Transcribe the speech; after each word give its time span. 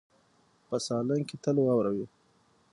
په 0.67 0.75
سالنګ 0.85 1.23
کې 1.29 1.35
تل 1.43 1.55
واوره 1.65 1.91
وي. 1.95 2.05